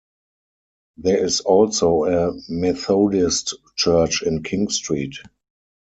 [0.97, 5.17] There is also a Methodist church in King Street.